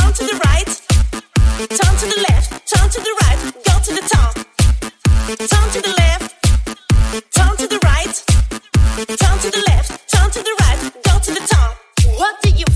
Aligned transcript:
turn 0.00 0.12
to 0.14 0.24
the 0.24 0.40
right, 0.46 0.70
turn 1.68 1.94
to 2.00 2.06
the 2.06 2.24
left, 2.28 2.48
turn 2.72 2.88
to 2.88 3.00
the 3.00 3.14
right, 3.22 3.38
go 3.68 3.74
to 3.84 3.92
the 3.98 4.04
top. 4.08 4.34
Turn 5.26 5.70
to 5.74 5.80
the 5.80 5.94
left, 5.98 6.34
turn 7.32 7.56
to 7.56 7.66
the 7.66 7.78
right, 7.84 8.16
turn 8.96 9.38
to 9.44 9.50
the 9.50 9.62
left, 9.68 10.08
turn 10.10 10.30
to 10.30 10.42
the 10.42 10.54
right, 10.60 10.80
go 11.04 11.18
to 11.18 11.30
the 11.32 11.46
top. 11.46 11.76
What 12.16 12.40
do 12.42 12.50
you 12.50 12.66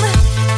time. 0.00 0.57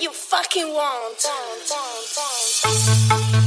you 0.00 0.12
fucking 0.12 0.68
want. 0.68 1.24
want, 1.24 1.70
want, 1.70 3.32
want. 3.32 3.45